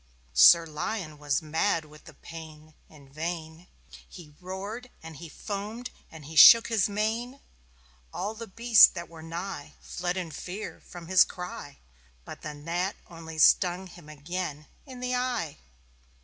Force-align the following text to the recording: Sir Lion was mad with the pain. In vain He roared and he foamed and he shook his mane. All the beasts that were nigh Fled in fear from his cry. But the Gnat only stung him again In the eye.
Sir 0.33 0.65
Lion 0.65 1.19
was 1.19 1.43
mad 1.43 1.85
with 1.85 2.05
the 2.05 2.15
pain. 2.15 2.73
In 2.89 3.13
vain 3.13 3.67
He 4.09 4.33
roared 4.41 4.89
and 5.03 5.17
he 5.17 5.29
foamed 5.29 5.91
and 6.09 6.25
he 6.25 6.35
shook 6.35 6.69
his 6.69 6.89
mane. 6.89 7.39
All 8.11 8.33
the 8.33 8.47
beasts 8.47 8.87
that 8.87 9.07
were 9.09 9.21
nigh 9.21 9.73
Fled 9.79 10.17
in 10.17 10.31
fear 10.31 10.79
from 10.87 11.05
his 11.05 11.23
cry. 11.23 11.77
But 12.25 12.41
the 12.41 12.55
Gnat 12.55 12.95
only 13.11 13.37
stung 13.37 13.85
him 13.85 14.09
again 14.09 14.65
In 14.87 15.01
the 15.01 15.13
eye. 15.13 15.59